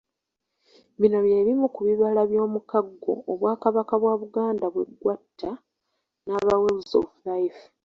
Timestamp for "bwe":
4.73-4.85